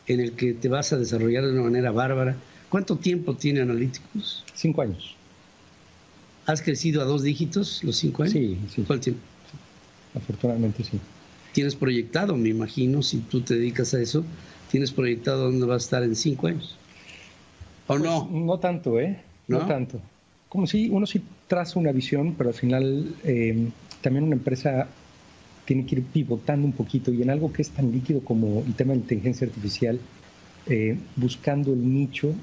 en 0.07 0.21
el 0.21 0.33
que 0.33 0.53
te 0.53 0.69
vas 0.69 0.93
a 0.93 0.99
desarrollar 0.99 1.45
de 1.45 1.53
una 1.53 1.63
manera 1.63 1.91
bárbara. 1.91 2.37
¿Cuánto 2.69 2.97
tiempo 2.97 3.37
tiene 3.37 3.61
Analíticos? 3.61 4.45
Cinco 4.55 4.83
años. 4.83 5.15
¿Has 6.47 6.61
crecido 6.61 7.01
a 7.01 7.05
dos 7.05 7.23
dígitos 7.23 7.83
los 7.85 7.97
cinco 7.97 8.23
años? 8.23 8.35
Sí, 8.35 8.59
sí. 8.75 8.83
¿Cuál 8.83 9.01
tiempo? 9.01 9.21
Sí. 9.51 10.19
Afortunadamente 10.19 10.85
sí. 10.85 11.01
Tienes 11.55 11.75
proyectado, 11.75 12.37
me 12.37 12.51
imagino, 12.51 13.01
si 13.03 13.19
tú 13.19 13.41
te 13.41 13.55
dedicas 13.55 13.95
a 13.95 14.01
eso, 14.01 14.25
tienes 14.71 14.93
proyectado 14.93 15.45
dónde 15.45 15.65
vas 15.65 15.85
a 15.85 15.87
estar 15.87 16.03
en 16.03 16.17
cinco 16.17 16.49
años. 16.49 16.77
¿O 17.87 17.97
pues, 17.97 18.03
no? 18.03 18.29
No 18.31 18.59
tanto, 18.59 19.01
¿eh? 19.01 19.23
No, 19.49 19.61
no, 19.61 19.67
tanto. 19.67 20.01
Como 20.49 20.67
si 20.67 20.91
uno 20.91 21.07
sí 21.07 21.23
traza 21.47 21.79
una 21.79 21.93
visión, 21.93 22.35
pero 22.37 22.51
al 22.51 22.55
final 22.55 23.15
eh, 23.25 23.69
también 24.03 24.25
una 24.25 24.35
empresa 24.35 24.89
tiene 25.65 25.87
que 25.87 25.97
ir 25.97 26.03
pivotando 26.03 26.67
un 26.67 26.73
poquito 26.73 27.13
y 27.13 27.23
en 27.23 27.31
algo 27.31 27.53
que 27.53 27.63
es 27.63 27.71
tan 27.71 27.91
líquido 27.91 28.21
como 28.21 28.63
el 28.67 28.75
tema 28.75 28.93
de 28.93 28.99
inteligencia 28.99 29.47
artificial, 29.47 29.99
eh, 30.67 30.99
buscando 31.17 31.73
el 31.73 31.93
nicho 31.93 32.35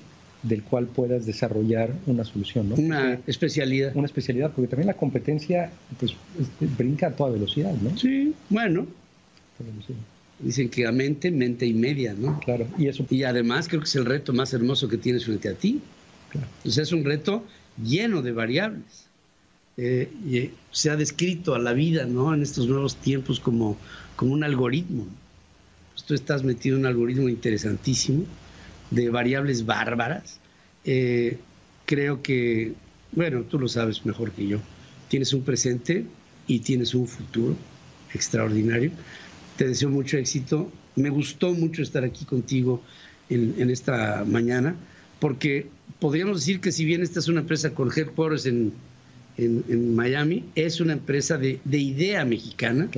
del 0.43 0.63
cual 0.63 0.87
puedas 0.87 1.25
desarrollar 1.25 1.91
una 2.07 2.23
solución, 2.23 2.69
¿no? 2.69 2.75
Una 2.75 3.15
porque, 3.15 3.31
especialidad. 3.31 3.95
Una 3.95 4.05
especialidad, 4.05 4.51
porque 4.51 4.69
también 4.69 4.87
la 4.87 4.95
competencia 4.95 5.69
pues, 5.99 6.15
brinca 6.77 7.07
a 7.07 7.11
toda 7.11 7.31
velocidad, 7.31 7.73
¿no? 7.73 7.95
Sí, 7.97 8.33
bueno. 8.49 8.87
Dicen 10.39 10.69
que 10.69 10.87
a 10.87 10.91
mente, 10.91 11.29
mente 11.29 11.65
y 11.65 11.73
media, 11.73 12.15
¿no? 12.17 12.39
Claro. 12.39 12.67
Y 12.77 12.87
eso. 12.87 13.05
Y 13.09 13.23
además 13.23 13.67
creo 13.67 13.81
que 13.81 13.87
es 13.87 13.95
el 13.95 14.05
reto 14.05 14.33
más 14.33 14.53
hermoso 14.53 14.87
que 14.87 14.97
tienes 14.97 15.25
frente 15.25 15.49
a 15.49 15.53
ti. 15.53 15.81
Claro. 16.29 16.47
Entonces 16.57 16.87
es 16.87 16.91
un 16.93 17.03
reto 17.03 17.45
lleno 17.83 18.21
de 18.21 18.31
variables. 18.31 19.07
Eh, 19.77 20.09
y 20.27 20.37
eh, 20.37 20.53
se 20.71 20.89
ha 20.89 20.95
descrito 20.95 21.55
a 21.55 21.59
la 21.59 21.73
vida, 21.73 22.05
¿no? 22.05 22.33
En 22.33 22.41
estos 22.41 22.67
nuevos 22.67 22.95
tiempos 22.97 23.39
como, 23.39 23.77
como 24.15 24.33
un 24.33 24.43
algoritmo. 24.43 25.07
Pues 25.93 26.05
tú 26.05 26.13
estás 26.13 26.43
metido 26.43 26.75
en 26.75 26.81
un 26.81 26.85
algoritmo 26.87 27.29
interesantísimo 27.29 28.25
de 28.89 29.09
variables 29.09 29.65
bárbaras. 29.65 30.39
Eh, 30.83 31.37
creo 31.85 32.21
que, 32.21 32.73
bueno, 33.11 33.43
tú 33.43 33.59
lo 33.59 33.67
sabes 33.67 34.05
mejor 34.05 34.31
que 34.31 34.47
yo. 34.47 34.59
Tienes 35.07 35.33
un 35.33 35.43
presente 35.43 36.05
y 36.47 36.59
tienes 36.59 36.93
un 36.93 37.07
futuro 37.07 37.55
extraordinario. 38.13 38.91
Te 39.57 39.67
deseo 39.67 39.89
mucho 39.89 40.17
éxito. 40.17 40.71
Me 40.95 41.09
gustó 41.09 41.53
mucho 41.53 41.81
estar 41.81 42.03
aquí 42.03 42.25
contigo 42.25 42.81
en, 43.29 43.69
esta 43.69 44.25
mañana, 44.25 44.75
porque 45.19 45.67
podríamos 45.99 46.39
decir 46.39 46.59
que 46.59 46.71
si 46.71 46.83
bien 46.83 47.01
esta 47.01 47.19
es 47.19 47.27
una 47.27 47.41
empresa 47.41 47.69
con 47.73 47.89
headquarters 47.95 48.45
en, 48.45 48.73
en, 49.37 49.95
Miami, 49.95 50.43
es 50.55 50.81
una 50.81 50.93
empresa 50.93 51.37
de, 51.37 51.59
idea 51.71 52.25
mexicana, 52.25 52.89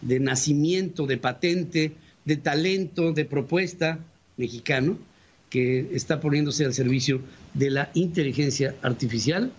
de 0.00 0.20
nacimiento, 0.20 1.06
de 1.06 1.16
patente, 1.16 1.92
de 2.24 2.36
talento, 2.36 3.12
de 3.12 3.24
propuesta 3.24 3.98
mexicano, 4.36 4.98
que 5.48 5.90
está 5.92 6.20
poniéndose 6.20 6.64
al 6.64 6.74
servicio 6.74 7.20
de 7.54 7.70
la 7.70 7.90
inteligencia 7.94 8.74
artificial 8.82 9.52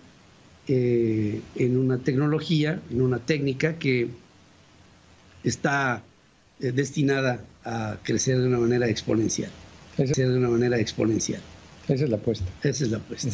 eh, 0.66 1.40
en 1.54 1.76
una 1.76 1.98
tecnología, 1.98 2.80
en 2.90 3.00
una 3.00 3.20
técnica 3.20 3.78
que 3.78 4.08
está 5.44 6.02
destinada 6.58 7.44
a 7.64 7.98
crecer 8.02 8.38
de 8.38 8.46
una 8.46 8.58
manera 8.58 8.88
exponencial. 8.88 9.50
Crecer 9.96 10.28
de 10.28 10.38
una 10.38 10.48
manera 10.48 10.78
exponencial. 10.78 11.40
Esa 11.88 12.04
es 12.04 12.10
la 12.10 12.16
apuesta. 12.16 12.44
Esa 12.62 12.84
es 12.84 12.90
la 12.90 12.98
apuesta. 12.98 13.28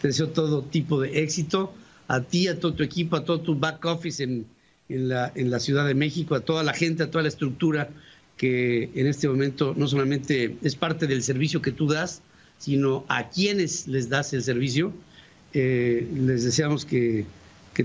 Te 0.00 0.08
deseo 0.08 0.28
todo 0.28 0.62
tipo 0.62 1.00
de 1.00 1.22
éxito 1.22 1.74
a 2.06 2.22
ti, 2.22 2.48
a 2.48 2.58
todo 2.58 2.74
tu 2.74 2.82
equipo, 2.82 3.16
a 3.16 3.24
todo 3.24 3.40
tu 3.40 3.54
back 3.54 3.84
office 3.84 4.22
en, 4.22 4.46
en, 4.88 5.08
la, 5.08 5.32
en 5.34 5.50
la 5.50 5.60
Ciudad 5.60 5.86
de 5.86 5.94
México, 5.94 6.34
a 6.34 6.40
toda 6.40 6.62
la 6.62 6.72
gente, 6.72 7.02
a 7.02 7.10
toda 7.10 7.22
la 7.22 7.28
estructura 7.28 7.90
que 8.36 8.90
en 8.94 9.06
este 9.06 9.28
momento 9.28 9.74
no 9.76 9.88
solamente 9.88 10.56
es 10.62 10.76
parte 10.76 11.06
del 11.06 11.22
servicio 11.22 11.60
que 11.60 11.72
tú 11.72 11.88
das, 11.88 12.22
sino 12.58 13.04
a 13.08 13.28
quienes 13.30 13.88
les 13.88 14.08
das 14.08 14.32
el 14.32 14.42
servicio 14.42 14.92
eh, 15.54 16.06
les 16.14 16.44
deseamos 16.44 16.84
que, 16.84 17.26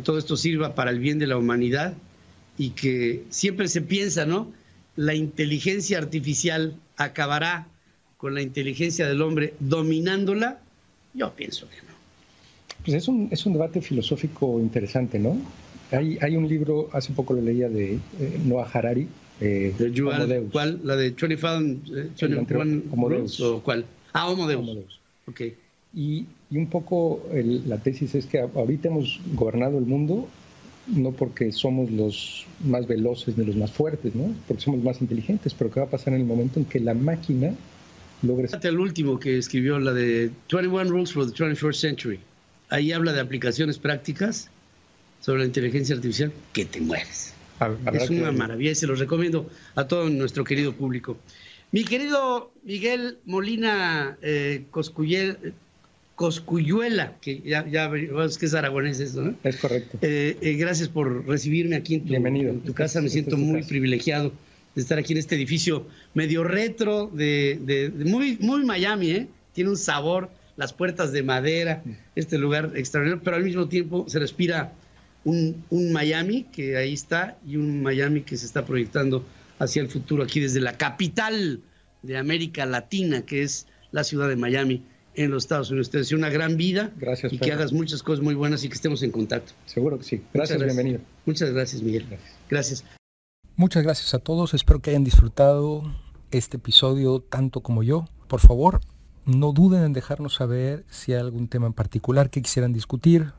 todo 0.03 0.17
esto 0.17 0.35
sirva 0.37 0.73
para 0.73 0.89
el 0.89 0.97
bien 0.97 1.19
de 1.19 1.27
la 1.27 1.37
humanidad 1.37 1.93
y 2.57 2.71
que 2.71 3.25
siempre 3.29 3.67
se 3.67 3.79
piensa, 3.79 4.25
¿no? 4.25 4.51
La 4.95 5.15
inteligencia 5.15 5.97
artificial 5.97 6.75
acabará 6.97 7.67
con 8.17 8.33
la 8.35 8.41
inteligencia 8.41 9.07
del 9.07 9.21
hombre 9.21 9.53
dominándola. 9.59 10.59
Yo 11.13 11.31
pienso 11.33 11.67
que 11.69 11.77
no. 11.77 11.93
Pues 12.85 12.95
es 12.97 13.07
un, 13.07 13.27
es 13.31 13.45
un 13.45 13.53
debate 13.53 13.81
filosófico 13.81 14.59
interesante, 14.59 15.19
¿no? 15.19 15.37
Hay, 15.91 16.17
hay 16.21 16.35
un 16.35 16.47
libro, 16.47 16.89
hace 16.93 17.13
poco 17.13 17.33
lo 17.33 17.41
leía 17.41 17.69
de 17.69 17.93
eh, 17.93 18.39
Noah 18.45 18.69
Harari. 18.71 19.07
Eh, 19.41 19.73
de 19.77 20.47
¿Cuál? 20.51 20.79
¿La 20.83 20.95
de 20.95 21.11
25, 21.11 21.47
21 22.17 22.83
¿O 23.41 23.61
cuál? 23.61 23.85
Ah, 24.13 24.29
Homo 24.29 24.47
Deus. 24.47 24.61
Homo 24.61 24.75
Deus. 24.75 24.99
Ok. 25.27 25.41
Y, 25.95 26.25
un 26.51 26.67
poco 26.67 27.23
la 27.33 27.79
tesis 27.79 28.13
es 28.13 28.27
que 28.27 28.39
ahorita 28.39 28.87
hemos 28.87 29.19
gobernado 29.33 29.79
el 29.79 29.85
mundo 29.85 30.27
no 30.87 31.11
porque 31.11 31.51
somos 31.51 31.89
los 31.91 32.45
más 32.63 32.87
veloces 32.87 33.37
ni 33.37 33.45
los 33.45 33.55
más 33.55 33.71
fuertes, 33.71 34.15
¿no? 34.15 34.33
porque 34.47 34.63
somos 34.63 34.83
más 34.83 35.01
inteligentes, 35.01 35.53
pero 35.53 35.71
¿qué 35.71 35.79
va 35.79 35.85
a 35.85 35.89
pasar 35.89 36.13
en 36.13 36.21
el 36.21 36.25
momento 36.25 36.59
en 36.59 36.65
que 36.65 36.79
la 36.79 36.93
máquina 36.93 37.53
logre... 38.21 38.49
El 38.61 38.79
último 38.79 39.19
que 39.19 39.37
escribió, 39.37 39.79
la 39.79 39.93
de 39.93 40.31
21 40.51 40.89
Rules 40.89 41.13
for 41.13 41.25
the 41.25 41.33
21st 41.33 41.73
Century. 41.73 42.19
Ahí 42.69 42.91
habla 42.91 43.13
de 43.13 43.21
aplicaciones 43.21 43.77
prácticas 43.77 44.49
sobre 45.21 45.39
la 45.39 45.45
inteligencia 45.45 45.95
artificial 45.95 46.31
que 46.51 46.65
te 46.65 46.81
mueres. 46.81 47.33
Es 47.93 48.09
una 48.09 48.31
maravilla 48.31 48.71
y 48.71 48.75
se 48.75 48.87
los 48.87 48.99
recomiendo 48.99 49.49
a 49.75 49.87
todo 49.87 50.09
nuestro 50.09 50.43
querido 50.43 50.73
público. 50.73 51.17
Mi 51.71 51.85
querido 51.85 52.51
Miguel 52.63 53.19
Molina 53.25 54.17
eh, 54.21 54.65
Coscuyuela, 56.23 57.17
que 57.19 57.41
ya, 57.41 57.67
ya 57.67 57.91
es 58.23 58.37
que 58.37 58.45
es 58.45 58.53
aragonés 58.53 58.97
eso, 59.01 59.23
¿no? 59.23 59.35
Es 59.43 59.57
correcto. 59.57 59.97
Eh, 60.01 60.37
eh, 60.39 60.53
gracias 60.53 60.87
por 60.87 61.27
recibirme 61.27 61.75
aquí 61.75 61.95
en 61.95 62.05
tu, 62.05 62.13
en 62.13 62.61
tu 62.61 62.73
casa. 62.73 63.01
Me 63.01 63.09
siento 63.09 63.35
muy 63.35 63.61
privilegiado 63.63 64.31
de 64.73 64.81
estar 64.81 64.97
aquí 64.97 65.11
en 65.11 65.19
este 65.19 65.35
edificio 65.35 65.85
medio 66.13 66.45
retro, 66.45 67.07
de, 67.07 67.91
muy, 68.05 68.37
muy 68.39 68.63
Miami, 68.63 69.11
¿eh? 69.11 69.27
Tiene 69.51 69.71
un 69.71 69.75
sabor, 69.75 70.29
las 70.55 70.71
puertas 70.71 71.11
de 71.11 71.23
madera, 71.23 71.81
mm. 71.83 71.91
este 72.15 72.37
lugar 72.37 72.71
extraordinario, 72.73 73.21
pero 73.21 73.35
al 73.35 73.43
mismo 73.43 73.67
tiempo 73.67 74.05
se 74.07 74.17
respira 74.17 74.71
un, 75.25 75.61
un 75.71 75.91
Miami 75.91 76.45
que 76.53 76.77
ahí 76.77 76.93
está 76.93 77.37
y 77.45 77.57
un 77.57 77.83
Miami 77.83 78.21
que 78.21 78.37
se 78.37 78.45
está 78.45 78.65
proyectando 78.65 79.25
hacia 79.59 79.81
el 79.81 79.89
futuro 79.89 80.23
aquí 80.23 80.39
desde 80.39 80.61
la 80.61 80.77
capital 80.77 81.59
de 82.01 82.17
América 82.17 82.65
Latina, 82.65 83.25
que 83.25 83.41
es 83.43 83.67
la 83.91 84.05
ciudad 84.05 84.29
de 84.29 84.37
Miami 84.37 84.83
en 85.15 85.31
los 85.31 85.43
Estados 85.43 85.69
Unidos. 85.69 85.89
Te 85.89 85.99
deseo 85.99 86.17
una 86.17 86.29
gran 86.29 86.57
vida 86.57 86.91
gracias, 86.97 87.33
y 87.33 87.37
que 87.37 87.51
hagas 87.51 87.73
muchas 87.73 88.03
cosas 88.03 88.23
muy 88.23 88.35
buenas 88.35 88.63
y 88.63 88.69
que 88.69 88.75
estemos 88.75 89.03
en 89.03 89.11
contacto. 89.11 89.53
Seguro 89.65 89.97
que 89.97 90.03
sí. 90.03 90.21
Gracias, 90.33 90.61
bienvenido. 90.63 90.99
Muchas 91.25 91.51
gracias, 91.51 91.81
Miguel. 91.81 92.05
Gracias. 92.49 92.83
Muchas 93.55 93.83
gracias 93.83 94.13
a 94.13 94.19
todos. 94.19 94.53
Espero 94.53 94.79
que 94.79 94.89
hayan 94.89 95.03
disfrutado 95.03 95.83
este 96.31 96.57
episodio 96.57 97.19
tanto 97.19 97.61
como 97.61 97.83
yo. 97.83 98.05
Por 98.27 98.39
favor, 98.39 98.81
no 99.25 99.53
duden 99.53 99.83
en 99.83 99.93
dejarnos 99.93 100.35
saber 100.35 100.85
si 100.89 101.13
hay 101.13 101.19
algún 101.19 101.47
tema 101.47 101.67
en 101.67 101.73
particular 101.73 102.29
que 102.29 102.41
quisieran 102.41 102.73
discutir, 102.73 103.31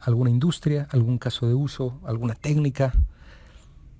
alguna 0.00 0.30
industria, 0.30 0.88
algún 0.90 1.18
caso 1.18 1.48
de 1.48 1.54
uso, 1.54 2.00
alguna 2.04 2.34
técnica. 2.34 2.92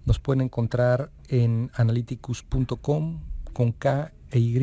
Nos 0.05 0.19
pueden 0.19 0.43
encontrar 0.43 1.11
en 1.29 1.71
analyticus.com 1.75 3.21
con 3.53 3.73
K 3.73 4.13
e 4.31 4.39
Y 4.39 4.59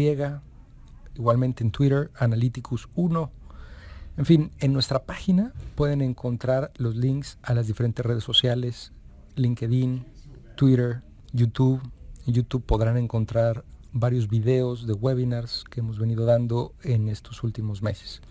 igualmente 1.19 1.63
en 1.63 1.71
Twitter, 1.71 2.09
Analyticus1. 2.17 3.29
En 4.17 4.25
fin, 4.25 4.51
en 4.59 4.73
nuestra 4.73 5.03
página 5.03 5.53
pueden 5.75 6.01
encontrar 6.01 6.71
los 6.77 6.95
links 6.95 7.37
a 7.43 7.53
las 7.53 7.67
diferentes 7.67 8.05
redes 8.05 8.23
sociales, 8.23 8.91
LinkedIn, 9.35 10.05
Twitter, 10.55 11.03
YouTube. 11.31 11.81
En 12.25 12.33
YouTube 12.33 12.65
podrán 12.65 12.97
encontrar 12.97 13.63
varios 13.91 14.27
videos 14.27 14.87
de 14.87 14.93
webinars 14.93 15.63
que 15.69 15.81
hemos 15.81 15.99
venido 15.99 16.25
dando 16.25 16.73
en 16.83 17.09
estos 17.09 17.43
últimos 17.43 17.81
meses. 17.81 18.21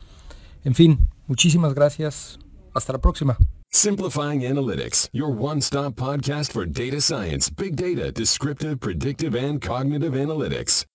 En 0.65 0.75
fin, 0.75 1.09
muchísimas 1.27 1.75
gracias. 1.75 2.39
Hasta 2.75 2.93
la 2.93 3.01
próxima. 3.01 3.37
Simplifying 3.71 4.41
Analytics, 4.41 5.11
your 5.13 5.31
one-stop 5.31 5.95
podcast 5.95 6.53
for 6.53 6.65
data 6.65 7.03
science, 7.03 7.51
big 7.51 7.77
data, 7.77 8.11
descriptive, 8.11 8.81
predictive, 8.81 9.35
and 9.35 9.61
cognitive 9.61 10.15
analytics. 10.15 10.88